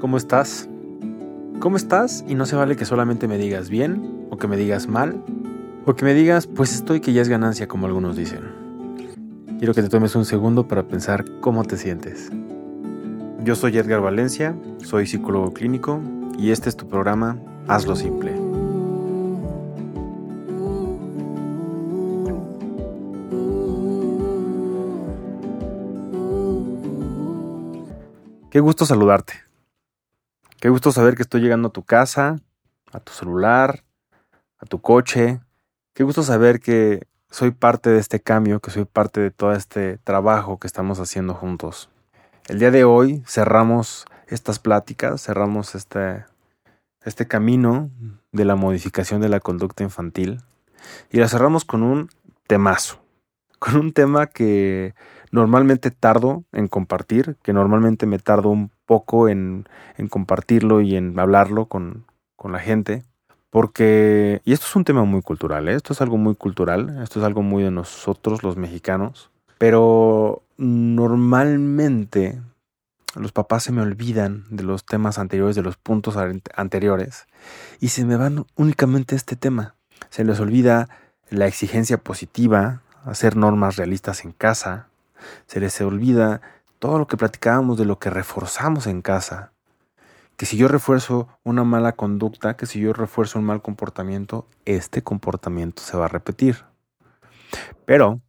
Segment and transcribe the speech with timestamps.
[0.00, 0.68] ¿Cómo estás?
[1.60, 2.24] ¿Cómo estás?
[2.28, 5.22] Y no se vale que solamente me digas bien, o que me digas mal,
[5.86, 8.40] o que me digas, pues estoy que ya es ganancia, como algunos dicen.
[9.58, 12.30] Quiero que te tomes un segundo para pensar cómo te sientes.
[13.44, 16.00] Yo soy Edgar Valencia, soy psicólogo clínico,
[16.38, 18.32] y este es tu programa Hazlo Simple.
[28.50, 29.43] Qué gusto saludarte.
[30.64, 32.40] Qué gusto saber que estoy llegando a tu casa,
[32.90, 33.84] a tu celular,
[34.58, 35.42] a tu coche.
[35.92, 39.98] Qué gusto saber que soy parte de este cambio, que soy parte de todo este
[39.98, 41.90] trabajo que estamos haciendo juntos.
[42.48, 46.24] El día de hoy cerramos estas pláticas, cerramos este,
[47.04, 47.90] este camino
[48.32, 50.40] de la modificación de la conducta infantil
[51.10, 52.08] y la cerramos con un
[52.46, 53.04] temazo,
[53.58, 54.94] con un tema que
[55.34, 59.66] normalmente tardo en compartir, que normalmente me tardo un poco en,
[60.08, 62.04] compartirlo y en hablarlo con,
[62.44, 63.02] la gente.
[63.50, 65.74] Porque, y esto es un tema muy cultural, ¿eh?
[65.74, 72.40] esto es algo muy cultural, esto es algo muy de nosotros los mexicanos, pero normalmente
[73.16, 76.16] los papás se me olvidan de los temas anteriores, de los puntos
[76.54, 77.26] anteriores,
[77.80, 79.74] y se me van únicamente este tema.
[80.10, 80.88] Se les olvida
[81.28, 84.88] la exigencia positiva, hacer normas realistas en casa,
[85.46, 86.40] se les olvida
[86.78, 89.52] todo lo que platicábamos de lo que reforzamos en casa.
[90.36, 95.02] Que si yo refuerzo una mala conducta, que si yo refuerzo un mal comportamiento, este
[95.02, 96.64] comportamiento se va a repetir.
[97.84, 98.20] Pero,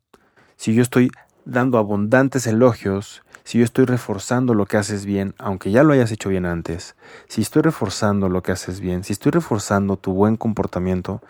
[0.56, 1.10] si yo estoy
[1.46, 6.12] dando abundantes elogios, si yo estoy reforzando lo que haces bien, aunque ya lo hayas
[6.12, 6.96] hecho bien antes,
[7.28, 11.22] si estoy reforzando lo que haces bien, si estoy reforzando tu buen comportamiento,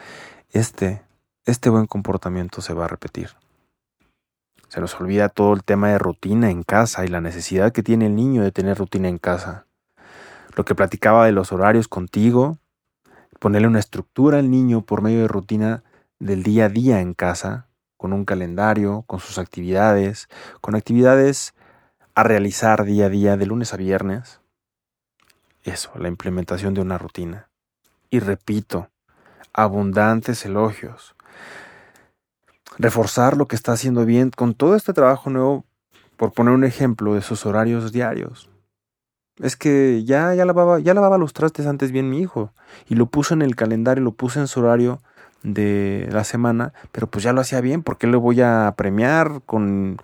[0.52, 1.02] este,
[1.46, 3.32] este buen comportamiento se va a repetir.
[4.76, 8.08] Se nos olvida todo el tema de rutina en casa y la necesidad que tiene
[8.08, 9.68] el niño de tener rutina en casa.
[10.58, 12.58] Lo que platicaba de los horarios contigo,
[13.40, 15.84] ponerle una estructura al niño por medio de rutina
[16.20, 20.28] del día a día en casa, con un calendario, con sus actividades,
[20.59, 21.56] con actividades
[22.13, 24.42] a realizar día a día de lunes a viernes.
[25.63, 27.47] Eso, la implementación de una rutina.
[28.09, 28.90] Y repito,
[29.53, 31.16] abundantes elogios
[32.78, 35.66] reforzar lo que está haciendo bien con todo este trabajo nuevo,
[36.18, 38.50] por poner un ejemplo de sus horarios diarios.
[39.41, 42.53] Es que ya, ya, lavaba, ya lavaba los trastes antes bien mi hijo
[42.88, 45.02] y lo puso en el calendario, lo puse en su horario
[45.44, 49.42] de la semana, pero pues ya lo hacía bien, ¿por qué le voy a premiar
[49.46, 49.97] con,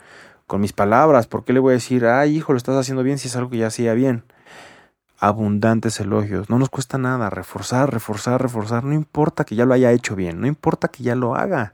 [0.48, 1.28] con mis palabras?
[1.28, 3.50] ¿Por qué le voy a decir, ay hijo, lo estás haciendo bien si es algo
[3.50, 4.24] que ya hacía bien?
[5.18, 9.92] Abundantes elogios, no nos cuesta nada, reforzar, reforzar, reforzar, no importa que ya lo haya
[9.92, 11.74] hecho bien, no importa que ya lo haga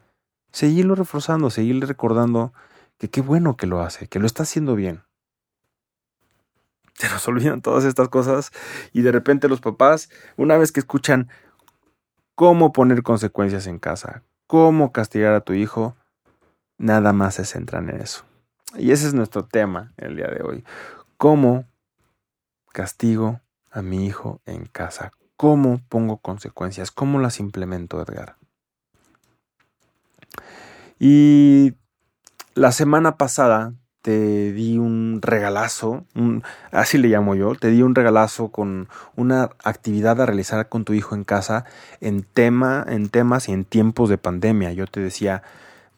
[0.58, 2.52] seguirlo reforzando, seguirle recordando
[2.98, 5.04] que qué bueno que lo hace, que lo está haciendo bien.
[6.96, 8.52] Se nos olvidan todas estas cosas
[8.92, 11.30] y de repente los papás, una vez que escuchan
[12.34, 15.96] cómo poner consecuencias en casa, cómo castigar a tu hijo,
[16.80, 18.26] nada más se centran en eso.
[18.76, 20.64] Y ese es nuestro tema el día de hoy.
[21.18, 21.66] ¿Cómo
[22.74, 25.12] castigo a mi hijo en casa?
[25.36, 26.90] ¿Cómo pongo consecuencias?
[26.90, 28.37] ¿Cómo las implemento, Edgar?
[31.00, 31.74] Y
[32.56, 36.06] la semana pasada te di un regalazo,
[36.72, 40.94] así le llamo yo, te di un regalazo con una actividad a realizar con tu
[40.94, 41.66] hijo en casa
[42.00, 44.72] en tema, en temas y en tiempos de pandemia.
[44.72, 45.44] Yo te decía,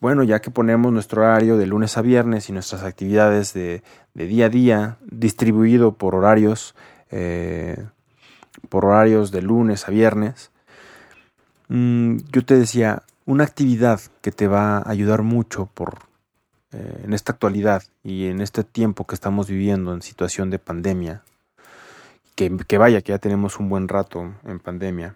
[0.02, 3.84] bueno, ya que ponemos nuestro horario de lunes a viernes y nuestras actividades de,
[4.16, 6.74] día a día distribuido por horarios,
[7.12, 7.86] eh,
[8.70, 10.52] por horarios de lunes a viernes,
[11.68, 16.00] mm, yo te decía, una actividad que te va a ayudar mucho por,
[16.72, 21.22] eh, en esta actualidad y en este tiempo que estamos viviendo en situación de pandemia,
[22.36, 25.16] que, vaya, que ya tenemos un buen rato en pandemia,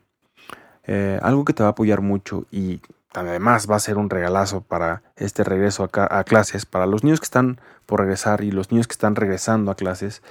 [0.84, 2.82] eh, algo que te va a apoyar mucho y
[3.16, 7.26] además va a ser un regalazo para este regreso a, clases, para los niños que
[7.26, 10.22] están por regresar y los niños que están regresando a clases,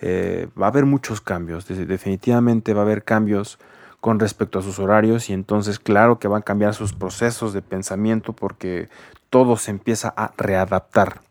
[0.00, 3.58] eh, va a haber muchos cambios, definitivamente va a haber cambios
[4.06, 7.60] con respecto a sus horarios y entonces claro que van a cambiar sus procesos de
[7.60, 8.88] pensamiento porque
[9.30, 11.22] todo se empieza a readaptar.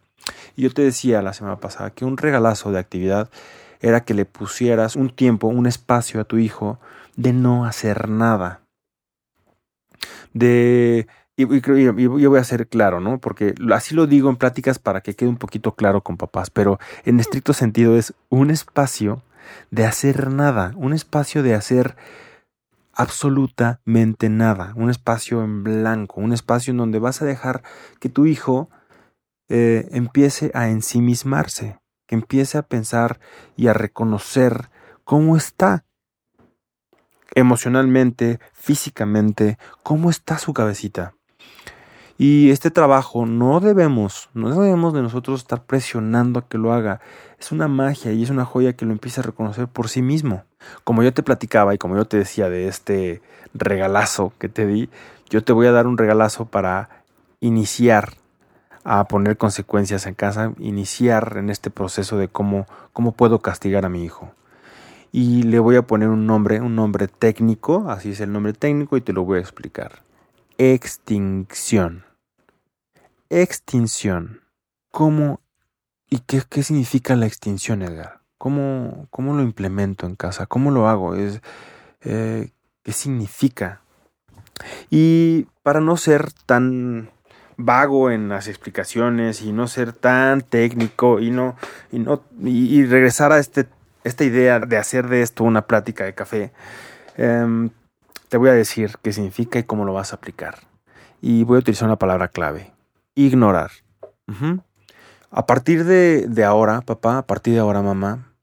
[0.58, 3.30] Y yo te decía la semana pasada que un regalazo de actividad
[3.80, 6.78] era que le pusieras un tiempo, un espacio a tu hijo
[7.16, 8.60] de no hacer nada.
[10.34, 11.08] De
[11.38, 13.20] y, yo voy a ser claro, ¿no?
[13.20, 16.78] Porque así lo digo en pláticas para que quede un poquito claro con papás, pero
[17.06, 19.22] en estricto sentido es un espacio
[19.72, 21.96] de hacer nada, un espacio de hacer
[22.96, 27.62] absolutamente nada, un espacio en blanco, un espacio en donde vas a dejar
[28.00, 28.70] que tu hijo
[29.50, 33.20] eh, empiece a ensimismarse, que empiece a pensar
[33.56, 34.70] y a reconocer
[35.06, 35.86] ¿Cómo está?
[37.36, 41.14] Emocionalmente, físicamente, ¿cómo está su cabecita?
[42.18, 47.02] Y este trabajo no debemos, no debemos de nosotros estar presionando a que lo haga.
[47.40, 50.44] Es una magia y es una joya que lo empiece a reconocer por sí mismo.
[50.86, 53.22] Como yo te platicaba y como yo te decía de este
[53.54, 54.90] regalazo que te di,
[55.30, 57.04] yo te voy a dar un regalazo para
[57.42, 58.14] iniciar
[58.86, 63.90] a poner consecuencias en casa, iniciar en este proceso de cómo, cómo puedo castigar a
[63.90, 64.32] mi hijo.
[65.12, 68.96] Y le voy a poner un nombre, un nombre técnico, así es el nombre técnico
[68.96, 70.04] y te lo voy a explicar.
[70.58, 72.05] Extinción.
[73.30, 74.42] Extinción.
[74.92, 75.42] ¿Cómo
[76.10, 78.22] y qué, qué significa la extinción, Edgar?
[78.38, 80.46] ¿Cómo, ¿Cómo, lo implemento en casa?
[80.46, 81.16] ¿Cómo lo hago?
[81.16, 81.42] Es,
[82.02, 82.52] eh,
[82.84, 83.82] ¿Qué significa?
[84.92, 87.10] Y para no ser tan
[87.58, 91.56] vago en las explicaciones y no ser tan técnico y no
[91.92, 93.66] y no y, regresar a este
[94.04, 96.52] esta idea de hacer de esto una plática de café
[97.16, 97.70] em,
[98.28, 100.60] te voy a decir qué significa y cómo lo vas a aplicar
[101.22, 102.75] y voy a utilizar una palabra clave
[103.16, 103.72] ignorar
[105.32, 108.34] a partir de, ahora papá a partir de ahora mamá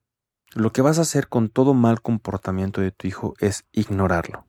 [0.54, 4.46] lo que vas a hacer con todo mal comportamiento de tu hijo es ignorarlo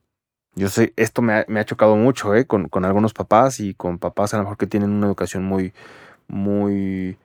[0.56, 2.46] yo sé, esto me ha, me ha chocado mucho, ¿eh?
[2.46, 5.74] Con, con, algunos papás y con papás a lo mejor que tienen una educación muy,
[6.28, 7.18] muy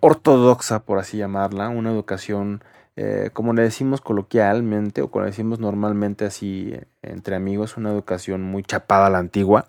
[0.00, 2.62] ortodoxa, por así llamarla, una educación,
[2.96, 8.42] eh, como le decimos coloquialmente o como le decimos normalmente así entre amigos, una educación
[8.42, 9.68] muy chapada a la antigua.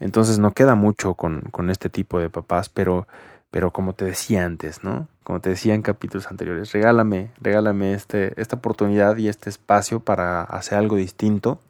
[0.00, 3.08] Entonces no queda mucho con, con este tipo de papás, pero,
[3.50, 5.08] pero como te decía antes, ¿no?
[5.24, 10.42] Como te decía en capítulos anteriores, regálame, regálame este, esta oportunidad y este espacio para
[10.42, 11.60] hacer algo distinto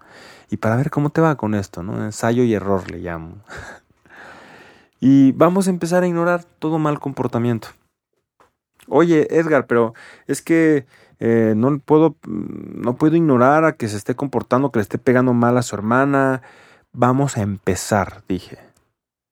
[0.50, 2.04] y para ver cómo te va con esto, ¿no?
[2.04, 3.36] Ensayo y error le llamo.
[5.00, 7.69] y vamos a empezar a ignorar todo mal comportamiento.
[8.88, 9.94] Oye, Edgar, pero
[10.26, 10.86] es que
[11.20, 15.34] eh, no puedo, no puedo ignorar a que se esté comportando, que le esté pegando
[15.34, 16.42] mal a su hermana.
[17.00, 18.58] Vamos a empezar, dije.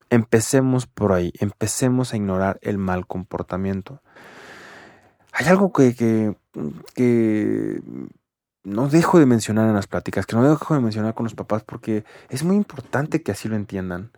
[0.09, 4.01] Empecemos por ahí, empecemos a ignorar el mal comportamiento.
[5.33, 6.37] Hay algo que, que,
[6.95, 7.83] que
[8.63, 11.65] no dejo de mencionar en las pláticas, que no dejo de mencionar con los papás
[11.65, 14.13] porque es muy importante que así lo entiendan.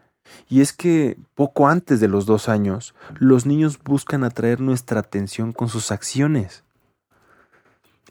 [0.51, 5.55] Y es que poco antes de los dos años, los niños buscan atraer nuestra atención
[5.55, 6.65] con sus acciones.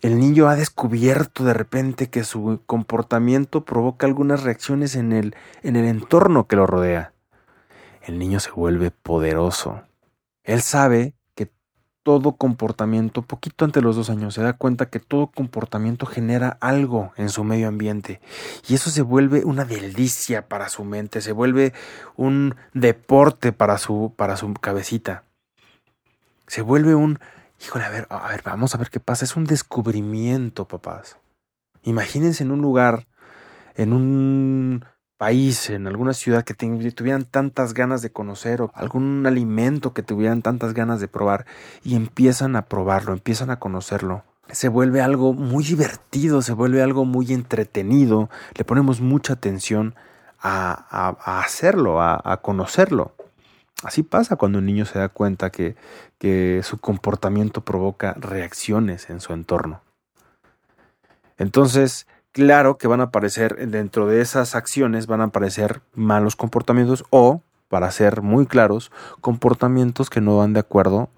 [0.02, 5.76] El niño ha descubierto de repente que su comportamiento provoca algunas reacciones en el, en
[5.76, 7.14] el entorno que lo rodea.
[8.04, 9.82] El niño se vuelve poderoso.
[10.44, 11.18] Él sabe
[12.08, 16.58] todo comportamiento, poquito antes de los dos años, se da cuenta que todo comportamiento genera
[16.62, 18.22] algo en su medio ambiente.
[18.66, 21.74] Y eso se vuelve una delicia para su mente, se vuelve
[22.16, 25.26] un deporte para su, para su cabecita.
[26.48, 27.20] Se vuelve un,
[27.62, 29.26] híjole, a ver, a ver, vamos a ver qué pasa.
[29.26, 31.18] Es un descubrimiento, papás.
[31.84, 33.08] Imagínense en un lugar,
[33.76, 34.86] en un
[35.18, 40.42] país, en alguna ciudad que tuvieran tantas ganas de conocer o algún alimento que tuvieran
[40.42, 41.46] tantas ganas de probar
[41.84, 44.24] y empiezan a probarlo, empiezan a conocerlo.
[44.52, 49.96] Se vuelve algo muy divertido, se vuelve algo muy entretenido, le ponemos mucha atención
[50.40, 53.16] a, hacerlo, a, conocerlo.
[53.84, 55.76] Así pasa cuando un niño se da cuenta que,
[56.18, 59.82] que su comportamiento provoca reacciones en su entorno.
[61.38, 67.06] Entonces, claro que van a aparecer dentro de esas acciones, van a aparecer malos comportamientos
[67.12, 71.10] o, para ser muy claros, comportamientos que no van de acuerdo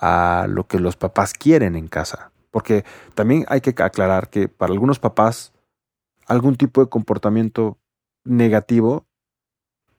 [0.00, 2.30] a lo que los papás quieren en casa.
[2.50, 2.84] Porque
[3.14, 5.52] también hay que aclarar que para algunos papás
[6.26, 7.76] algún tipo de comportamiento
[8.24, 9.04] negativo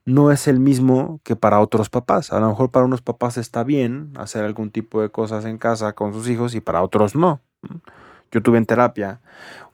[0.05, 2.33] no es el mismo que para otros papás.
[2.33, 5.93] A lo mejor para unos papás está bien hacer algún tipo de cosas en casa
[5.93, 7.41] con sus hijos y para otros no.
[8.31, 9.19] Yo tuve en terapia,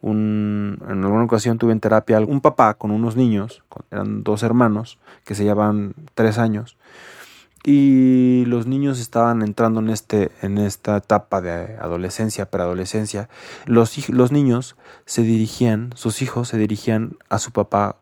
[0.01, 4.98] un, en alguna ocasión tuve en terapia un papá con unos niños, eran dos hermanos
[5.24, 6.75] que se llevaban tres años,
[7.63, 13.29] y los niños estaban entrando en, este, en esta etapa de adolescencia, preadolescencia.
[13.65, 17.98] Los, los niños se dirigían, sus hijos se dirigían a su papá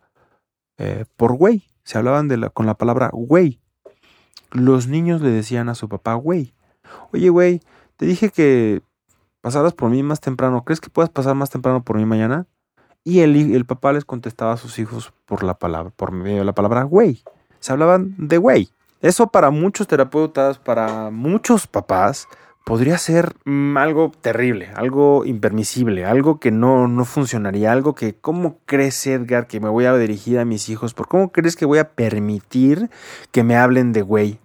[0.78, 3.62] eh, por güey, se hablaban de con la palabra güey.
[4.52, 6.54] Los niños le decían a su papá güey.
[7.14, 7.62] Oye, güey,
[7.96, 8.82] te dije que
[9.42, 10.66] pasaras por mí más temprano.
[10.66, 12.48] ¿Crees que puedas pasar más temprano por mí mañana?
[13.04, 16.46] Y el, el papá les contestaba a sus hijos por la palabra, por medio de
[16.46, 17.24] la palabra güey.
[17.60, 18.70] Se hablaban de güey.
[19.02, 22.28] Eso para muchos terapeutas, para muchos papás,
[22.66, 28.60] podría ser mm, algo terrible, algo impermisible, algo que no, no funcionaría, algo que, ¿cómo
[28.66, 30.94] crees Edgar que me voy a dirigir a mis hijos?
[30.94, 32.90] ¿Por cómo crees que voy a permitir
[33.32, 34.40] que me hablen de güey?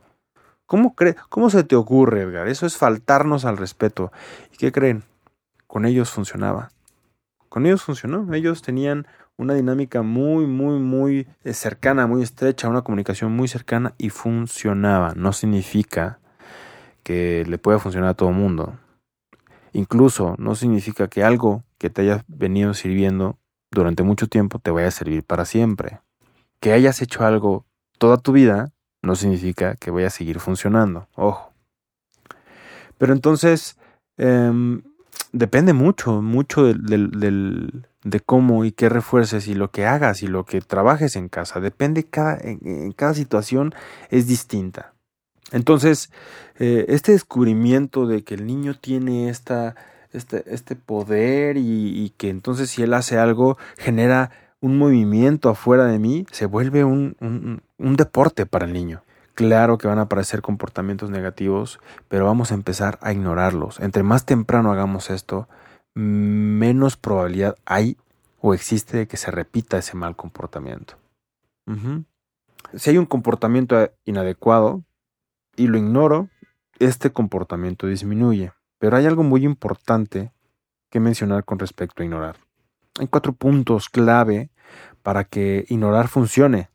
[0.67, 0.95] ¿Cómo,
[1.29, 2.47] ¿Cómo se te ocurre, Edgar?
[2.47, 4.13] Eso es faltarnos al respeto.
[4.53, 5.03] ¿Y qué creen?
[5.71, 6.73] con ellos funcionaba.
[7.49, 8.35] Con ellos funcionó.
[8.35, 13.95] Ellos tenían una dinámica muy, muy, muy eh, cercana, muy estrecha, una comunicación muy cercana
[13.97, 15.15] y funcionaba.
[15.15, 16.19] No significa
[17.03, 18.79] que le pueda funcionar a todo el mundo.
[19.73, 23.39] Incluso no significa que algo que te haya venido sirviendo
[23.71, 26.01] durante mucho tiempo te vaya a servir para siempre.
[26.61, 27.65] Que hayas hecho algo
[27.99, 31.09] toda tu vida no significa que vaya a seguir funcionando.
[31.15, 31.53] Ojo.
[32.99, 33.79] Pero entonces,
[34.19, 34.83] em,
[35.33, 40.61] depende mucho, mucho de cómo y qué refuerces y lo que hagas y lo que
[40.61, 41.61] trabajes en casa.
[41.61, 43.75] Depende cada, en, cada situación
[44.11, 44.95] es distinta.
[45.53, 46.11] Entonces,
[46.59, 49.75] eh, este descubrimiento de que el niño tiene esta,
[50.13, 54.31] este, este poder y, que entonces si él hace algo genera
[54.61, 57.17] un movimiento afuera de mí, se vuelve un,
[57.79, 59.03] un deporte para el niño.
[59.35, 63.81] Claro que van a aparecer comportamientos negativos, pero vamos a empezar a ignorarlos.
[63.81, 65.49] Entre más temprano hagamos esto,
[65.95, 67.97] menos probabilidad hay
[68.41, 70.95] o existe de que se repita ese mal comportamiento.
[72.75, 74.83] Si hay un comportamiento inadecuado
[75.61, 76.31] y lo ignoro,
[76.79, 78.53] este comportamiento disminuye.
[78.79, 80.33] Pero hay algo muy importante
[80.89, 82.37] que mencionar con respecto a ignorar.
[82.99, 84.49] Hay cuatro puntos clave
[85.03, 86.71] para que ignorar funcione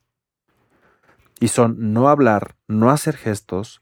[1.39, 3.81] y son no hablar, no hacer gestos,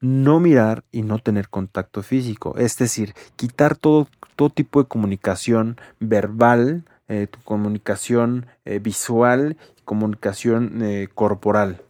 [0.00, 2.54] no mirar y no tener contacto físico.
[2.56, 4.06] Es decir, quitar todo,
[4.54, 11.82] tipo de comunicación verbal, eh, tu comunicación eh, visual, comunicación eh, corporal.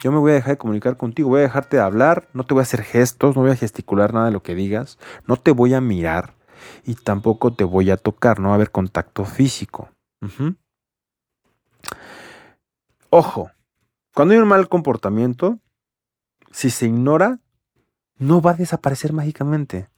[0.00, 2.54] Yo me voy a dejar de comunicar contigo, voy a dejarte de hablar, no te
[2.54, 5.50] voy a hacer gestos, no voy a gesticular nada de lo que digas, no te
[5.50, 6.34] voy a mirar
[6.84, 9.90] y tampoco te voy a tocar, no va a haber contacto físico.
[13.10, 13.50] Ojo,
[14.14, 15.58] cuando hay un mal comportamiento,
[16.50, 17.38] si se ignora,
[18.16, 19.90] no va a desaparecer mágicamente.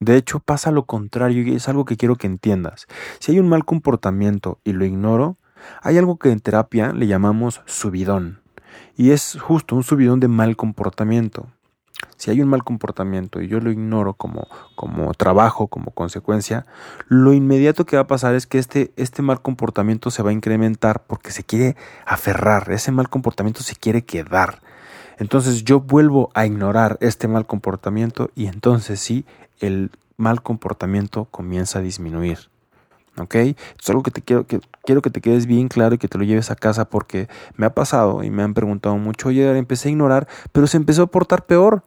[0.00, 2.86] De hecho, pasa lo contrario y es algo que quiero que entiendas.
[3.18, 5.36] Si hay un mal comportamiento y lo ignoro,
[5.82, 8.40] hay algo que en terapia le llamamos subidón.
[8.96, 11.46] Y es justo un subidón de mal comportamiento.
[12.16, 16.66] Si hay un mal comportamiento y yo lo ignoro como, como trabajo, como consecuencia,
[17.08, 20.32] lo inmediato que va a pasar es que este, este mal comportamiento se va a
[20.32, 24.60] incrementar porque se quiere aferrar, ese mal comportamiento se quiere quedar.
[25.18, 29.24] Entonces yo vuelvo a ignorar este mal comportamiento y entonces sí,
[29.60, 32.50] el mal comportamiento comienza a disminuir.
[33.18, 33.34] ¿Ok?
[33.34, 33.56] Es
[33.88, 36.24] algo que te quiero que, quiero que te quedes bien claro y que te lo
[36.24, 39.92] lleves a casa porque me ha pasado y me han preguntado mucho, oye, empecé a
[39.92, 41.82] ignorar, pero se empezó a portar peor.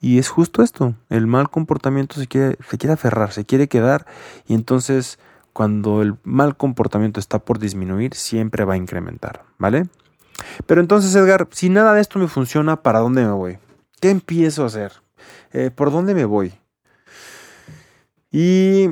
[0.00, 4.06] Y es justo esto, el mal comportamiento se quiere, se quiere aferrar, se quiere quedar
[4.46, 5.18] y entonces
[5.54, 9.84] cuando el mal comportamiento está por disminuir, siempre va a incrementar, ¿vale?
[10.66, 13.58] Pero entonces, Edgar, si nada de esto me funciona, ¿para dónde me voy?
[13.98, 14.92] ¿Qué empiezo a hacer?
[15.54, 16.52] Eh, ¿Por dónde me voy?
[18.30, 18.90] Y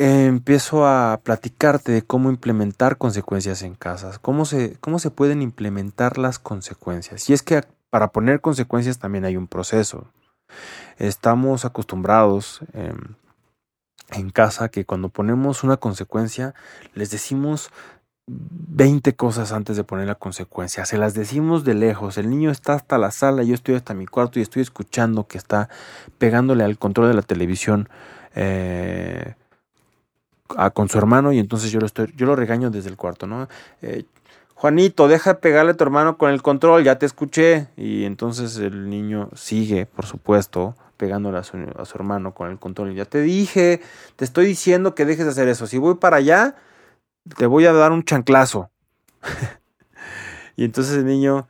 [0.00, 6.16] empiezo a platicarte de cómo implementar consecuencias en casas, cómo se, cómo se pueden implementar
[6.16, 7.28] las consecuencias.
[7.28, 10.08] Y es que para poner consecuencias también hay un proceso.
[10.96, 13.14] Estamos acostumbrados em,
[14.12, 16.54] en casa que cuando ponemos una consecuencia
[16.94, 17.70] les decimos
[18.26, 20.86] 20 cosas antes de poner la consecuencia.
[20.86, 22.16] Se las decimos de lejos.
[22.16, 25.36] El niño está hasta la sala, yo estoy hasta mi cuarto y estoy escuchando que
[25.36, 25.68] está
[26.16, 27.90] pegándole al control de la televisión
[28.34, 29.34] eh,
[30.72, 33.48] con su hermano y entonces yo lo estoy, yo lo regaño desde el cuarto, ¿no?
[33.82, 34.04] Eh,
[34.60, 37.68] Juanito, deja de pegarle a tu hermano con el control, ya te escuché.
[37.78, 42.58] Y entonces el niño sigue, por supuesto, pegándole a su, a su hermano con el
[42.58, 42.94] control.
[42.94, 43.80] Ya te dije,
[44.16, 45.66] te estoy diciendo que dejes de hacer eso.
[45.66, 46.56] Si voy para allá,
[47.38, 48.70] te voy a dar un chanclazo.
[50.56, 51.48] y entonces el niño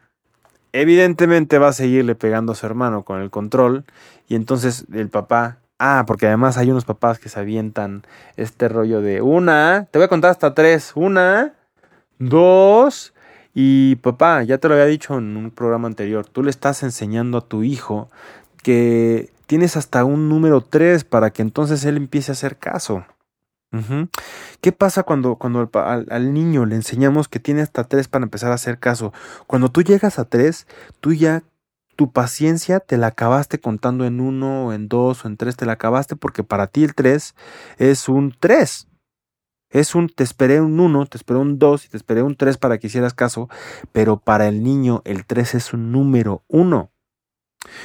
[0.73, 3.85] evidentemente va a seguirle pegando a su hermano con el control.
[4.28, 8.03] Y entonces el papá, ah, porque además hay unos papás que se avientan
[8.37, 11.55] este rollo de una, te voy a contar hasta tres, una,
[12.21, 13.15] Dos,
[13.55, 17.39] y papá, ya te lo había dicho en un programa anterior, tú le estás enseñando
[17.39, 18.11] a tu hijo
[18.63, 23.07] que tienes hasta un número tres para que entonces él empiece a hacer caso.
[24.61, 28.51] ¿Qué pasa cuando, cuando al, al, niño le enseñamos que tiene hasta tres para empezar
[28.51, 29.15] a hacer caso?
[29.47, 30.67] Cuando tú llegas a tres,
[31.01, 31.43] tú ya
[32.00, 35.66] tu paciencia te la acabaste contando en uno, o en dos, o en tres, te
[35.66, 37.35] la acabaste porque para ti el tres
[37.76, 38.88] es un tres.
[39.69, 42.57] Es un, te esperé un 1, te esperé un 2 y te esperé un 3
[42.57, 43.50] para que hicieras caso,
[43.92, 46.90] pero para el niño el 3 es un número 1.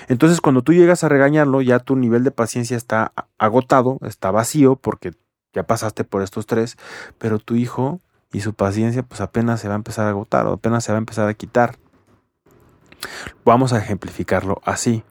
[0.07, 4.77] Entonces cuando tú llegas a regañarlo, ya tu nivel de paciencia está agotado, está vacío,
[4.77, 5.11] porque
[5.53, 6.77] ya pasaste por estos tres,
[7.17, 7.99] pero tu hijo
[8.31, 10.99] y su paciencia pues apenas se va a empezar a agotar o apenas se va
[10.99, 11.75] a empezar a quitar.
[13.43, 15.03] Vamos a ejemplificarlo así.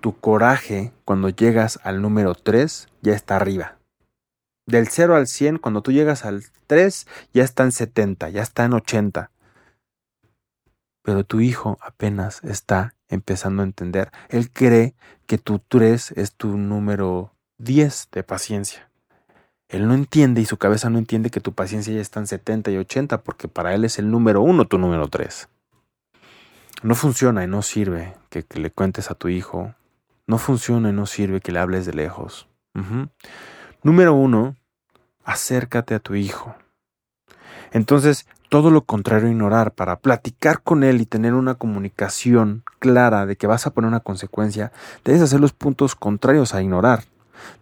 [0.00, 3.78] Tu coraje cuando llegas al número 3 ya está arriba
[4.66, 8.64] Del 0 al 100, cuando tú llegas al 3, ya está en 70, ya está
[8.64, 9.30] en 80.
[11.02, 14.10] Pero tu hijo apenas está empezando a entender.
[14.28, 14.94] Él cree
[15.26, 18.90] que tu 3 es tu número 10 de paciencia.
[19.68, 22.70] Él no entiende y su cabeza no entiende que tu paciencia ya está en 70
[22.70, 25.48] y 80 porque para él es el número 1 tu número 3.
[26.82, 29.74] No funciona y no sirve que, le cuentes a tu hijo.
[30.26, 32.48] No funciona y no sirve que le hables de lejos.
[33.82, 34.56] Número 1,
[35.24, 36.54] acércate a tu hijo.
[37.72, 43.26] Entonces, todo lo contrario a ignorar, para platicar con él y tener una comunicación clara
[43.26, 44.72] de que vas a poner una consecuencia,
[45.04, 47.04] debes hacer los puntos contrarios a ignorar.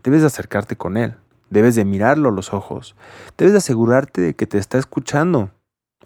[0.03, 1.15] Debes de acercarte con él,
[1.51, 2.95] debes de mirarlo a los ojos,
[3.37, 5.51] debes de asegurarte de que te está escuchando.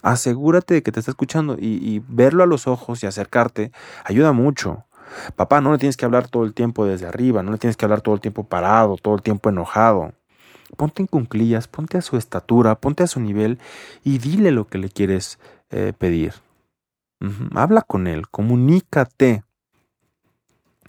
[0.03, 3.73] Asegúrate de que te está escuchando y, verlo a los ojos y acercarte
[4.05, 4.85] ayuda mucho.
[5.37, 7.85] Papá, no le tienes que hablar todo el tiempo desde arriba, no le tienes que
[7.85, 10.13] hablar todo el tiempo parado, todo el tiempo enojado.
[10.77, 13.59] Ponte en cunclillas, ponte a su estatura, ponte a su nivel
[14.05, 15.39] y dile lo que le quieres
[15.71, 16.35] eh, pedir.
[17.55, 19.45] Habla con él, comunícate.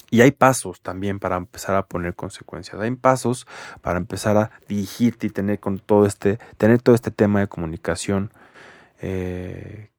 [0.10, 2.80] Y hay pasos también para empezar a poner consecuencias.
[2.82, 3.48] Hay pasos
[3.82, 8.32] para empezar a dirigirte y tener con todo este, tener todo este tema de comunicación,
[9.02, 9.90] eh,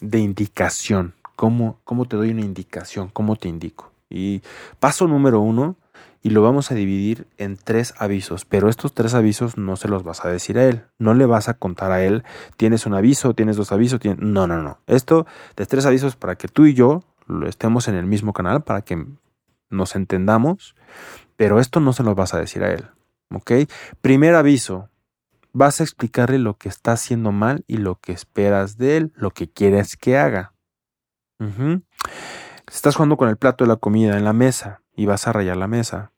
[0.00, 1.14] de indicación.
[1.36, 3.08] ¿Cómo, ¿Cómo te doy una indicación?
[3.12, 3.92] ¿Cómo te indico?
[4.08, 4.42] Y
[4.78, 5.76] paso número uno,
[6.24, 10.04] y lo vamos a dividir en tres avisos, pero estos tres avisos no se los
[10.04, 12.24] vas a decir a él, no le vas a contar a él,
[12.56, 14.78] tienes un aviso, tienes dos avisos, no, no, no.
[14.86, 17.04] Esto de tres avisos para que tú y yo
[17.46, 19.04] estemos en el mismo canal, para que
[19.68, 20.74] nos entendamos,
[21.36, 22.86] pero esto no se lo vas a decir a él,
[23.30, 23.52] ¿ok?
[24.00, 24.88] Primer aviso,
[25.54, 29.30] vas a explicarle lo que está haciendo mal y lo que esperas de él, lo
[29.30, 30.52] que quieres que haga.
[32.70, 35.56] Estás jugando con el plato de la comida en la mesa y vas a rayar
[35.56, 36.12] la mesa.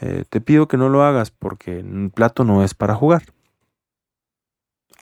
[0.00, 3.22] Eh, te pido que no lo hagas porque el plato no es para jugar.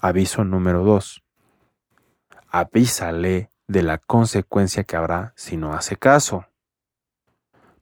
[0.01, 1.23] Aviso número 2.
[2.49, 6.47] Avísale de la consecuencia que habrá si no hace caso.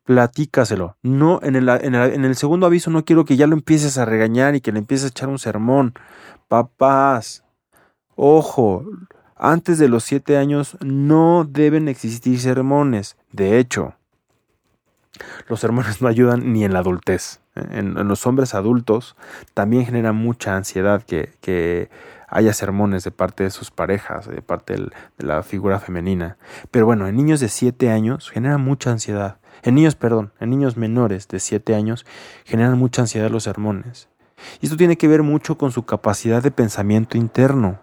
[0.04, 0.96] Platícaselo.
[1.02, 4.04] No, en el, en, en el segundo aviso no quiero que ya lo empieces a
[4.04, 5.94] regañar y que le empieces a echar un sermón.
[6.48, 7.44] Papás,
[8.16, 8.84] ojo,
[9.36, 13.16] antes de los siete años no deben existir sermones.
[13.32, 13.94] De hecho,
[15.48, 17.40] los sermones no ayudan ni en la adultez.
[17.56, 17.64] ¿eh?
[17.72, 19.16] En, los hombres adultos
[19.54, 21.90] también genera mucha ansiedad que,
[22.32, 24.90] haya sermones de parte de sus parejas, de parte de
[25.26, 26.38] la figura femenina.
[26.70, 29.36] Pero bueno, en niños de 7 años genera mucha ansiedad.
[29.62, 32.06] En niños, perdón, en niños menores de 7 años
[32.44, 34.08] generan mucha ansiedad los sermones.
[34.62, 37.80] Y esto tiene que ver mucho con su capacidad de pensamiento interno.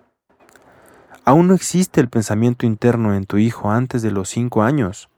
[1.25, 5.09] Aún no existe el pensamiento interno en tu hijo antes de los 5 años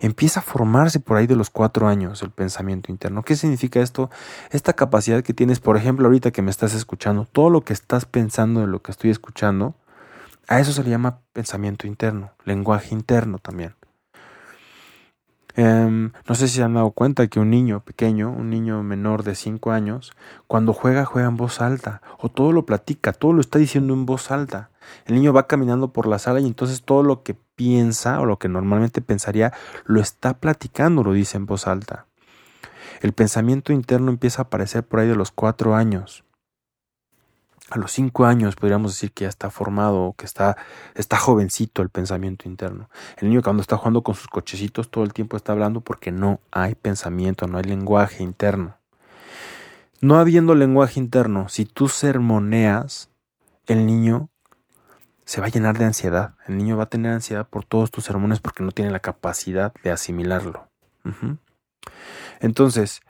[0.00, 3.22] empieza a formarse por ahí de los cuatro años el pensamiento interno.
[3.22, 4.10] ¿Qué significa esto?
[4.50, 8.04] Esta capacidad que tienes, por ejemplo, ahorita que me estás escuchando, todo lo que estás
[8.04, 9.74] pensando de lo que estoy escuchando,
[10.48, 13.74] a eso se le llama pensamiento interno, lenguaje interno también.
[15.56, 19.22] Em, no sé si se han dado cuenta que un niño pequeño, un niño menor
[19.22, 20.12] de 5 años,
[20.46, 24.04] cuando juega, juega en voz alta, o todo lo platica, todo lo está diciendo en
[24.04, 24.70] voz alta.
[25.06, 28.38] El niño va caminando por la sala y entonces todo lo que piensa o lo
[28.38, 29.52] que normalmente pensaría
[29.84, 32.06] lo está platicando, lo dice en voz alta.
[33.00, 36.24] El pensamiento interno empieza a aparecer por ahí de los cuatro años.
[37.68, 40.56] A los cinco años podríamos decir que ya está formado, que está,
[40.94, 42.88] está jovencito el pensamiento interno.
[43.16, 46.38] El niño cuando está jugando con sus cochecitos todo el tiempo está hablando porque no
[46.52, 48.76] hay pensamiento, no hay lenguaje interno.
[50.00, 53.10] No habiendo lenguaje interno, si tú sermoneas,
[53.66, 54.28] el niño
[55.26, 56.34] se va a llenar de ansiedad.
[56.46, 59.74] El niño va a tener ansiedad por todos tus sermones porque no tiene la capacidad
[59.82, 60.70] de asimilarlo.
[62.40, 63.02] Entonces,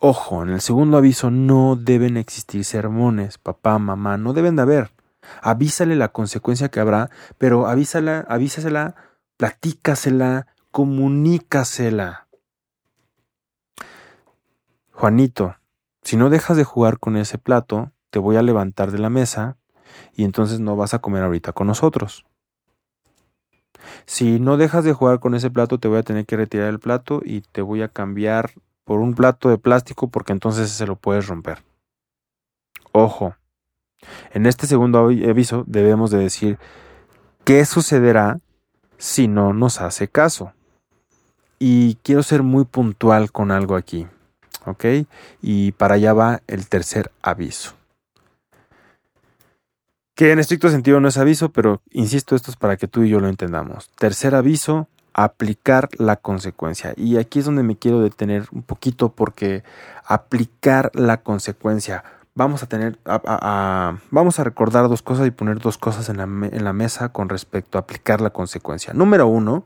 [0.00, 4.90] ojo, en el segundo aviso no deben existir sermones, papá, mamá, no deben de haber.
[5.42, 8.94] Avísale la consecuencia que habrá, pero avísala, avísasela,
[9.36, 12.26] platícasela, comunícasela.
[14.92, 15.56] Juanito,
[16.02, 19.58] si no dejas de jugar con ese plato, te voy a levantar de la mesa
[20.14, 22.24] y entonces no vas a comer ahorita con nosotros.
[24.06, 26.78] Si no dejas de jugar con ese plato, te voy a tener que retirar el
[26.78, 28.52] plato y te voy a cambiar
[28.84, 31.62] por un plato de plástico porque entonces se lo puedes romper.
[32.92, 33.34] Ojo,
[34.32, 36.58] en este segundo aviso debemos de decir
[37.44, 38.38] qué sucederá
[38.98, 40.52] si no nos hace caso.
[41.58, 44.06] Y quiero ser muy puntual con algo aquí,
[44.64, 44.84] ¿ok?
[45.42, 47.79] Y para allá va el tercer aviso
[50.20, 53.08] que en estricto sentido no es aviso, pero insisto, esto es para que tú y
[53.08, 53.88] yo lo entendamos.
[53.96, 56.92] Tercer aviso, aplicar la consecuencia.
[56.94, 59.64] Y aquí es donde me quiero detener un poquito porque
[60.04, 62.04] aplicar la consecuencia.
[62.34, 62.98] Vamos a tener,
[64.10, 67.30] vamos a recordar dos cosas y poner dos cosas en la, en la mesa con
[67.30, 68.92] respecto a aplicar la consecuencia.
[68.92, 69.64] Número uno,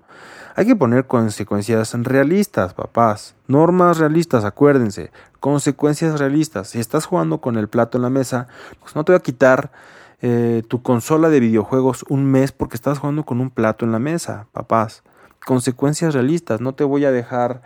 [0.54, 3.34] hay que poner consecuencias realistas, papás.
[3.48, 5.10] Normas realistas, acuérdense.
[5.40, 6.68] Consecuencias realistas.
[6.68, 8.46] Si estás jugando con el plato en la mesa,
[8.78, 9.72] pues no te voy a quitar
[10.26, 13.98] eh, tu consola de videojuegos un mes porque estás jugando con un plato en la
[13.98, 15.02] mesa, papás.
[15.44, 16.62] Consecuencias realistas.
[16.62, 17.60] No te voy a dejar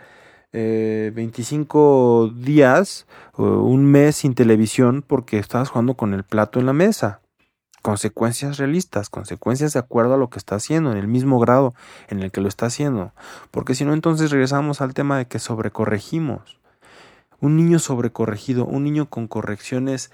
[0.51, 6.65] 25 eh, días o un mes sin televisión porque estás jugando con el plato en
[6.65, 7.21] la mesa
[7.81, 11.73] consecuencias realistas, consecuencias de acuerdo a lo que está haciendo, en el mismo grado
[12.09, 13.13] en el que lo está haciendo.
[13.51, 16.59] Porque si no, entonces regresamos al tema de que sobrecorregimos.
[17.39, 20.11] Un niño sobrecorregido, un niño con correcciones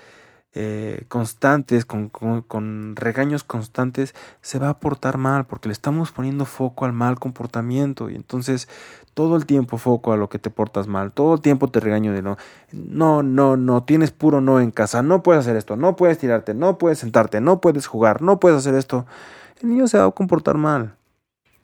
[0.58, 6.46] eh, constantes, con, con, regaños constantes, se va a portar mal porque le estamos poniendo
[6.46, 8.70] foco al mal comportamiento y entonces
[9.14, 12.14] todo el tiempo foco a lo que te portas mal, todo el tiempo te regaño
[12.14, 12.38] de no,
[12.72, 16.54] no, no, no, tienes puro no en casa, no puedes hacer esto, no puedes tirarte,
[16.54, 19.06] no puedes sentarte, no puedes jugar, no puedes hacer esto.
[19.62, 20.96] El niño se va a comportar mal.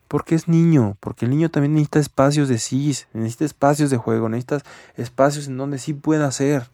[0.09, 4.27] Porque es niño, porque el niño también necesita espacios de sí, necesita espacios de juego,
[4.27, 4.59] necesita
[4.97, 6.69] espacios en donde sí pueda hacer.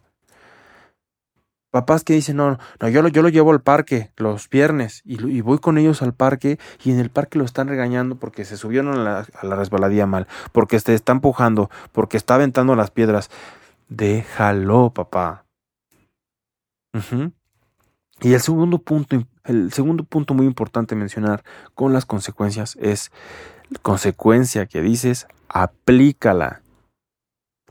[1.70, 5.42] Papás que dicen, no, no, yo lo, yo lo llevo al parque los viernes y,
[5.42, 8.94] voy con ellos al parque y en el parque lo están regañando porque se subieron
[8.94, 13.30] a la, a la resbaladía mal, porque se está empujando, porque está aventando las piedras.
[13.88, 15.44] Déjalo, papá.
[18.20, 23.12] Y el segundo punto, el segundo punto muy importante mencionar con las consecuencias es
[23.82, 26.62] consecuencia que dices, aplícala.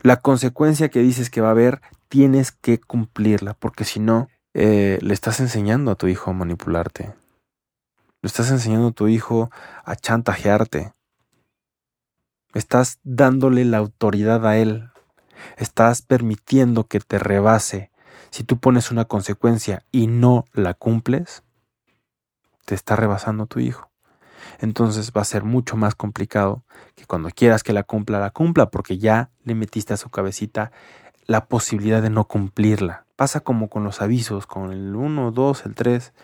[0.02, 4.98] La consecuencia que dices que va a haber, tienes que cumplirla, porque si no, eh,
[5.02, 7.14] le estás enseñando a tu hijo a manipularte.
[8.22, 9.50] Le estás enseñando a tu hijo
[9.84, 10.92] a chantajearte.
[12.54, 14.90] Estás dándole la autoridad a él.
[15.56, 17.90] Estás permitiendo que te rebase.
[18.30, 21.44] Si tú pones una consecuencia y no la cumples,
[22.64, 23.90] te está rebasando tu hijo.
[24.58, 26.64] Entonces va a ser mucho más complicado
[26.96, 30.72] que cuando quieras que la cumpla, la cumpla, porque ya le metiste a su cabecita
[31.28, 33.04] la posibilidad de no cumplirla.
[33.14, 36.14] Pasa como con los avisos, con el 1, 2, el 3.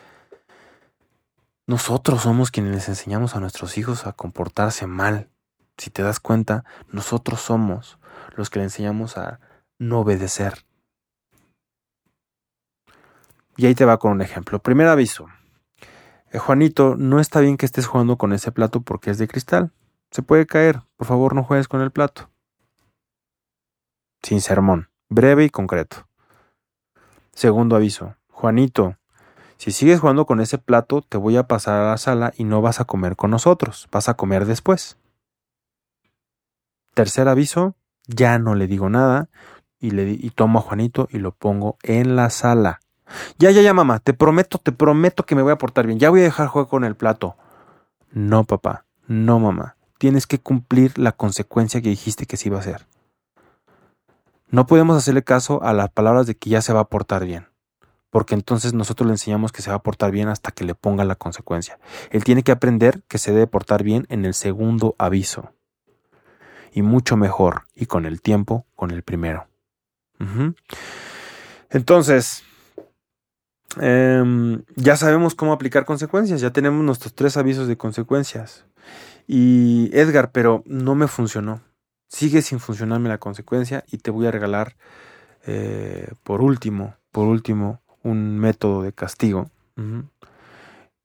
[1.67, 5.29] Nosotros somos quienes les enseñamos a nuestros hijos a comportarse mal.
[5.77, 7.99] Si te das cuenta, nosotros somos
[8.35, 9.41] los que le enseñamos a
[9.79, 10.65] no obedecer.
[13.57, 14.59] Y ahí te va con un ejemplo.
[14.59, 15.29] Primer aviso.
[16.33, 19.71] Eh, Juanito, no está bien que estés jugando con ese plato porque es de cristal.
[20.11, 20.81] Se puede caer.
[20.97, 22.31] Por favor, no juegues con el plato.
[24.23, 26.09] Sin sermón breve y concreto.
[27.33, 28.17] Segundo aviso.
[28.31, 28.97] Juanito,
[29.57, 32.61] si sigues jugando con ese plato, te voy a pasar a la sala y no
[32.61, 34.99] vas a comer con nosotros, vas a comer después.
[36.95, 37.75] Tercer aviso,
[38.07, 39.29] ya no le digo nada
[39.81, 42.81] y, le, tomo a Juanito y lo pongo en la sala.
[43.39, 46.11] Ya, ya, ya, mamá, te prometo, te prometo que me voy a portar bien, ya
[46.11, 47.37] voy a dejar juego con el plato.
[48.11, 52.61] No, papá, no, mamá, tienes que cumplir la consecuencia que dijiste que se iba a
[52.61, 52.87] hacer.
[54.55, 57.49] No podemos hacerle caso a las palabras de que ya se va a portar bien,
[58.11, 61.05] porque entonces nosotros le enseñamos que se va a portar bien hasta que le ponga
[61.05, 61.81] la consecuencia.
[62.13, 65.51] Él tiene que aprender que se debe portar bien en el segundo aviso.
[66.71, 69.49] Y mucho mejor, y con el tiempo, con el primero.
[71.69, 72.45] Entonces,
[73.81, 78.67] em, ya sabemos cómo aplicar consecuencias, ya tenemos nuestros tres avisos de consecuencias.
[79.27, 81.61] Y Edgar, pero no me funcionó
[82.15, 84.77] sigue sin funcionarme la consecuencia y te voy a regalar
[85.47, 89.51] eh, por último, por último, un método de castigo.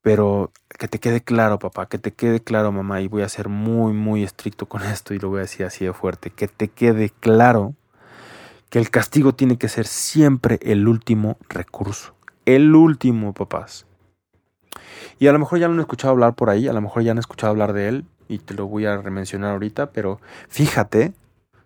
[0.02, 3.50] Pero que te quede claro, papá, que te quede claro, mamá, y voy a ser
[3.50, 6.68] muy, muy estricto con esto y lo voy a decir así de fuerte, que te
[6.68, 7.74] quede claro
[8.70, 12.14] que el castigo tiene que ser siempre el último recurso.
[12.46, 13.88] El último, papás.
[15.18, 17.12] Y a lo mejor ya lo han escuchado hablar por ahí, a lo mejor ya
[17.12, 21.12] han escuchado hablar de él, y te lo voy a remencionar ahorita, pero fíjate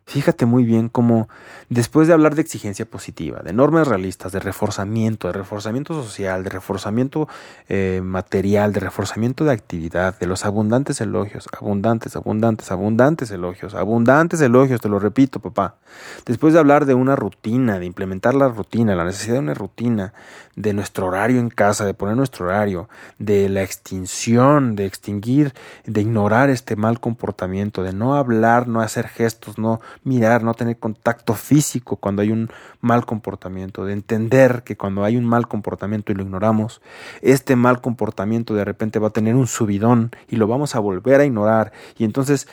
[0.06, 1.30] Fíjate muy bien cómo
[1.70, 6.50] después de hablar de exigencia positiva, de normas realistas, de reforzamiento, de reforzamiento social, de
[6.50, 7.30] reforzamiento
[7.70, 14.42] eh, material, de reforzamiento de actividad, de los abundantes elogios, abundantes, abundantes, abundantes elogios, abundantes
[14.42, 15.78] elogios, te lo repito, papá.
[16.26, 20.14] Después de hablar de una rutina, de implementar la rutina, la necesidad de una rutina,
[20.56, 22.90] de nuestro horario en casa, de poner nuestro horario,
[23.20, 25.54] de la extinción, de extinguir,
[25.86, 30.78] de ignorar este mal comportamiento, de no hablar, no hacer gestos, no mirar, no tener
[30.78, 32.50] contacto físico cuando hay un
[32.82, 36.82] mal comportamiento, de entender que cuando hay un mal comportamiento y lo ignoramos,
[37.22, 41.22] este mal comportamiento de repente va a tener un subidón y lo vamos a volver
[41.22, 41.72] a ignorar.
[41.98, 42.48] Y entonces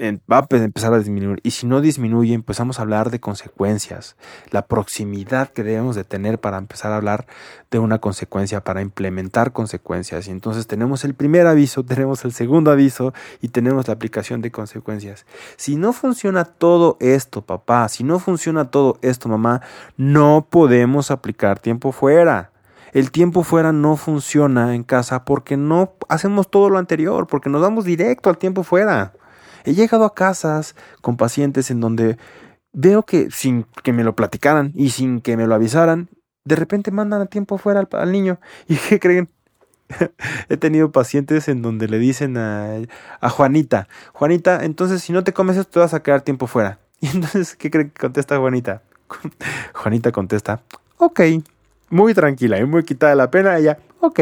[0.00, 1.40] va a empezar a disminuir.
[1.44, 4.16] Y si no disminuye, empezamos a hablar de consecuencias,
[4.50, 7.26] la proximidad que debemos de tener para empezar a hablar
[7.70, 10.26] de una consecuencia, para implementar consecuencias.
[10.26, 14.50] Y entonces tenemos el primer aviso, tenemos el segundo aviso y tenemos la aplicación de
[14.50, 15.26] consecuencias.
[15.56, 19.62] Si no funciona todo esto, papá, si no funciona todo esto, mamá,
[19.96, 22.50] no podemos aplicar tiempo fuera.
[22.92, 27.60] El tiempo fuera no funciona en casa porque no hacemos todo lo anterior, porque nos
[27.60, 29.12] damos directo al tiempo fuera.
[29.64, 32.18] He llegado a casas con pacientes en donde
[32.72, 36.08] veo que sin que me lo platicaran y sin que me lo avisaran,
[36.44, 38.38] de repente mandan a tiempo fuera al, niño.
[38.68, 39.30] ¿Y qué creen?
[40.48, 42.76] He tenido pacientes en donde le dicen a,
[43.20, 46.78] a, Juanita, Juanita, entonces si no te comes esto te vas a quedar tiempo fuera.
[47.00, 48.82] Y entonces, ¿qué creen que contesta Juanita?
[49.74, 50.62] Juanita contesta,
[50.96, 51.20] ok,
[51.90, 54.20] muy tranquila y muy quitada la pena, ella, ok.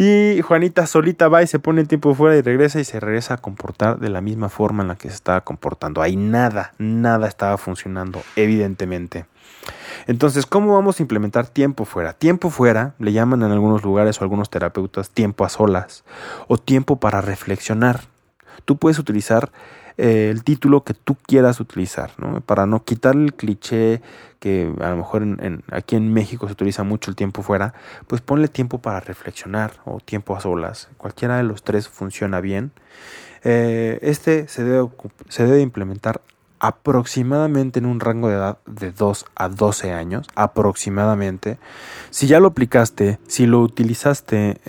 [0.00, 3.34] Y Juanita solita va y se pone el tiempo fuera y regresa y se regresa
[3.34, 6.02] a comportar de la misma forma en la que se estaba comportando.
[6.02, 9.26] Ahí nada, nada estaba funcionando, evidentemente.
[10.06, 12.12] Entonces, ¿cómo vamos a implementar tiempo fuera?
[12.12, 16.04] Tiempo fuera le llaman en algunos lugares o algunos terapeutas tiempo a solas
[16.46, 18.02] o tiempo para reflexionar.
[18.64, 19.50] Tú puedes utilizar
[19.98, 22.40] eh, el título que tú quieras utilizar, ¿no?
[22.40, 24.00] Para no quitar el cliché
[24.38, 25.26] que a lo mejor
[25.72, 27.74] aquí en México se utiliza mucho el tiempo fuera,
[28.06, 30.88] pues ponle tiempo para reflexionar o tiempo a solas.
[30.96, 32.70] Cualquiera de los tres funciona bien.
[33.42, 34.88] Eh, este se debe,
[35.28, 36.20] se debe implementar
[36.60, 41.58] aproximadamente en un rango de edad de 2 a 12 años, aproximadamente.
[42.10, 44.60] Si ya lo aplicaste, si lo utilizaste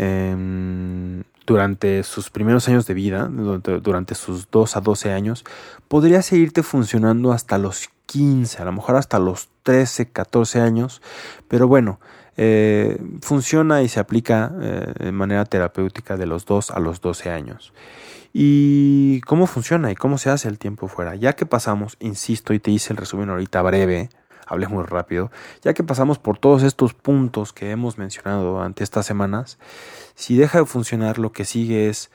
[1.50, 5.44] durante sus primeros años de vida, durante sus 2 a 12 años,
[5.88, 11.02] podría seguirte funcionando hasta los 15, a lo mejor hasta los 13, 14 años,
[11.48, 12.00] pero bueno,
[12.38, 17.32] eh, funciona y se aplica eh, de manera terapéutica de los 2 a los 12
[17.32, 17.74] años.
[18.32, 21.16] ¿Y cómo funciona y cómo se hace el tiempo fuera?
[21.16, 24.10] Ya que pasamos, insisto, y te hice el resumen ahorita breve,
[24.50, 25.32] hablé muy rápido,
[25.62, 29.60] ya que pasamos por todos estos puntos que hemos mencionado durante estas semanas,
[30.16, 32.12] si deja de funcionar, lo que sigue es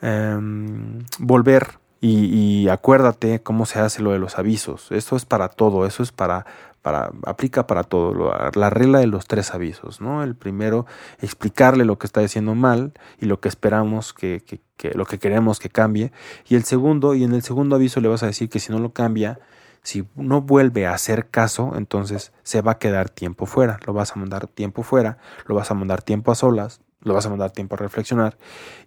[0.00, 4.92] em, volver y, acuérdate cómo se hace lo de los avisos.
[4.92, 6.46] Esto es para todo, eso es para,
[6.82, 8.32] para aplica para todo.
[8.54, 10.22] La regla de los tres avisos, ¿no?
[10.22, 10.86] El primero,
[11.20, 15.18] explicarle lo que está diciendo mal y lo que esperamos que, que, que, lo que
[15.18, 16.12] queremos que cambie.
[16.48, 18.78] Y el segundo, y en el segundo aviso le vas a decir que si no
[18.78, 19.40] lo cambia,
[19.86, 23.78] si no vuelve a hacer caso, entonces se va a quedar tiempo fuera.
[23.86, 27.24] Lo vas a mandar tiempo fuera, lo vas a mandar tiempo a solas, lo vas
[27.24, 28.36] a mandar tiempo a reflexionar.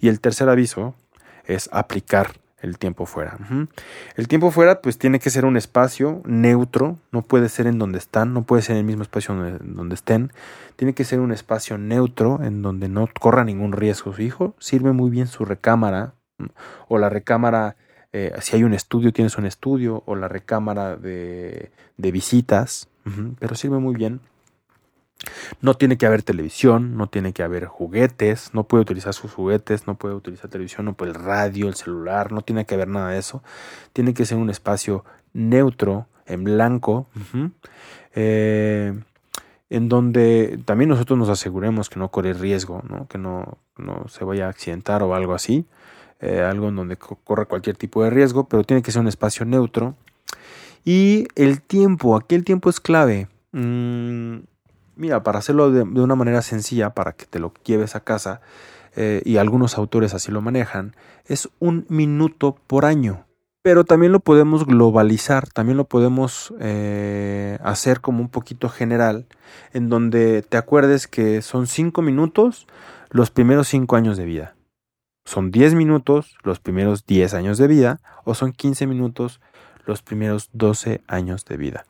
[0.02, 0.96] Y el tercer aviso
[1.46, 3.38] es aplicar el tiempo fuera.
[4.18, 7.98] El tiempo fuera pues tiene que ser un espacio neutro, no puede ser en donde
[7.98, 10.34] están, no puede ser en el mismo espacio donde, estén,
[10.76, 14.92] tiene que ser un espacio neutro en donde no corra ningún riesgo su hijo, sirve
[14.92, 16.12] muy bien su recámara
[16.90, 17.78] o la recámara,
[18.13, 22.88] eh, si hay un estudio tienes un estudio o la recámara de, de visitas,
[23.39, 24.22] pero sirve muy bien
[25.62, 29.88] no tiene que haber televisión, no tiene que haber juguetes, no puede utilizar sus juguetes,
[29.88, 33.10] no puede utilizar televisión, no puede el radio, el celular, no tiene que haber nada
[33.10, 33.43] de eso.
[33.91, 37.08] Tiene que ser un espacio neutro, en blanco,
[38.13, 38.98] eh,
[39.69, 43.08] en donde también nosotros nos aseguremos que no corre riesgo, ¿no?
[43.08, 45.65] que no, no, se vaya a accidentar o algo así,
[46.19, 49.45] eh, algo en donde corre cualquier tipo de riesgo, pero tiene que ser un espacio
[49.45, 49.95] neutro.
[50.86, 53.27] Y el tiempo, aquí el tiempo es clave.
[53.51, 54.39] Mm,
[54.99, 58.41] Mira, para hacerlo de, una manera sencilla, para que te lo lleves a casa,
[58.97, 60.93] eh, y algunos autores así lo manejan,
[61.25, 63.25] es un minuto por año.
[63.62, 69.25] Pero también lo podemos globalizar, también lo podemos eh, hacer como un poquito general,
[69.71, 72.67] en donde te acuerdes que son cinco minutos
[73.10, 74.55] los primeros cinco años de vida.
[75.30, 79.39] Son 10 minutos los primeros 10 años de vida o son 15 minutos
[79.86, 81.86] los primeros 12 años de vida.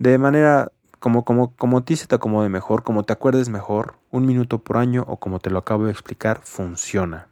[0.00, 4.26] De manera como, como, como ti se te acomode mejor, como te acuerdes mejor, un
[4.26, 7.28] minuto por año o como te lo acabo de explicar, funciona.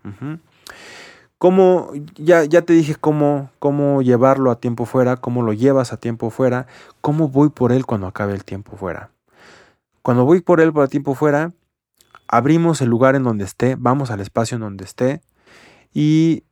[2.15, 6.31] ya, ya te dije cómo, cómo llevarlo a tiempo fuera, cómo lo llevas a tiempo
[6.31, 6.69] fuera,
[7.01, 9.11] cómo voy por él cuando acabe el tiempo fuera.
[10.03, 11.55] Cuando voy por él para tiempo fuera,
[12.29, 15.21] abrimos el lugar en donde esté, vamos al espacio en donde esté
[15.93, 16.45] y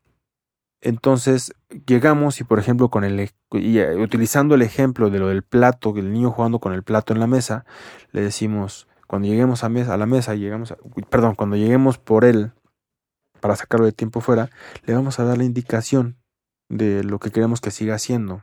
[0.81, 1.53] entonces
[1.87, 6.13] llegamos y por ejemplo con el eh, utilizando el ejemplo de lo del plato, el
[6.13, 7.65] niño jugando con el plato en la mesa,
[8.13, 10.75] le decimos cuando lleguemos a, mesa, a la mesa, llegamos
[11.11, 12.53] perdón, cuando lleguemos por él
[13.41, 14.51] para sacarlo de tiempo fuera,
[14.85, 16.17] le vamos a dar la indicación
[16.69, 18.43] de lo que queremos que siga haciendo.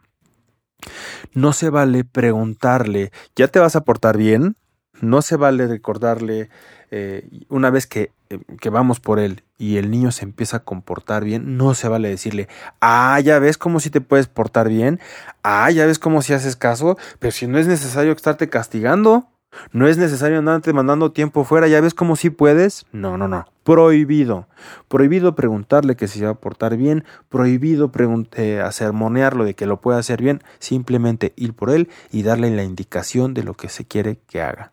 [1.33, 4.55] No se vale preguntarle, ¿ya te vas a portar bien?
[5.03, 6.49] No se vale recordarle
[6.89, 10.63] eh, una vez que, eh, que, vamos por él y el niño se empieza a
[10.63, 12.47] comportar bien, no se vale decirle,
[12.79, 15.01] ah, ya ves cómo si te puedes portar bien,
[15.43, 19.27] ah, ya ves cómo si haces caso, pero si no es necesario estarte castigando.
[19.71, 22.87] No es necesario andarte mandando tiempo fuera, ya ves cómo sí puedes.
[22.91, 23.45] No, no, no.
[23.63, 24.47] Prohibido.
[24.87, 27.03] Prohibido preguntarle que si se va a portar bien.
[27.29, 27.91] Prohibido
[28.33, 30.41] eh, asermonearlo de que lo pueda hacer bien.
[30.57, 34.72] Simplemente ir por él y darle la indicación de lo que se quiere que haga.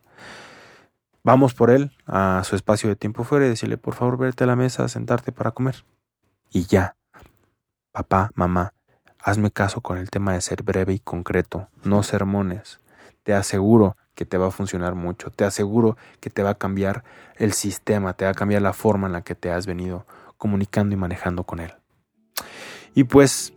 [1.22, 4.46] Vamos por él a su espacio de tiempo fuera y decirle, por favor, vete a
[4.46, 5.84] la mesa sentarte para comer.
[6.50, 6.96] Y ya.
[7.92, 8.72] Papá, mamá,
[9.22, 12.80] hazme caso con el tema de ser breve y concreto, no sermones.
[13.22, 15.30] Te aseguro que te va a funcionar mucho.
[15.30, 17.04] Te aseguro que te va a cambiar
[17.36, 20.06] el sistema, te va a cambiar la forma en la que te has venido
[20.36, 21.72] comunicando y manejando con él.
[22.94, 23.52] Y pues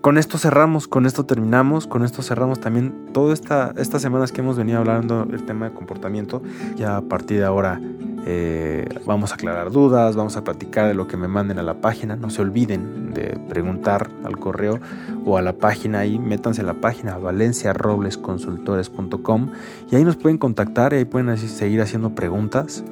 [0.00, 4.40] con esto cerramos, con esto terminamos, con esto cerramos también todas esta, estas semanas que
[4.40, 6.42] hemos venido hablando del tema de comportamiento.
[6.76, 7.80] Ya a partir de ahora
[8.28, 11.80] eh, vamos a aclarar dudas, vamos a platicar de lo que me manden a la
[11.80, 12.16] página.
[12.16, 14.80] No se olviden de preguntar al correo
[15.24, 19.50] o a la página ahí, métanse a la página valenciaroblesconsultores.com
[19.90, 22.82] y ahí nos pueden contactar y ahí pueden seguir haciendo preguntas.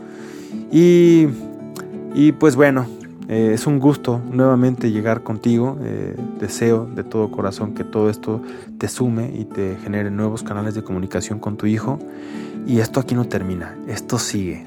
[0.71, 1.27] Y,
[2.15, 2.87] y pues bueno,
[3.29, 5.79] eh, es un gusto nuevamente llegar contigo.
[5.83, 8.43] Eh, deseo de todo corazón que todo esto
[8.79, 11.99] te sume y te genere nuevos canales de comunicación con tu hijo.
[12.67, 14.65] Y esto aquí no termina, esto sigue.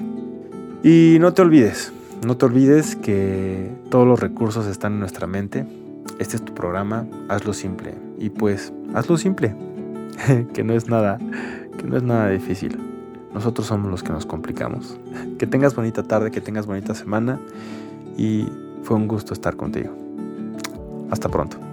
[0.82, 1.92] Y no te olvides,
[2.24, 5.66] no te olvides que todos los recursos están en nuestra mente.
[6.18, 7.94] Este es tu programa, hazlo simple.
[8.18, 9.54] Y pues, hazlo simple,
[10.52, 11.18] que no es nada,
[11.76, 12.78] que no es nada difícil.
[13.34, 14.98] Nosotros somos los que nos complicamos.
[15.38, 17.38] Que tengas bonita tarde, que tengas bonita semana
[18.18, 18.46] y
[18.82, 19.96] fue un gusto estar contigo.
[21.10, 21.67] Hasta pronto.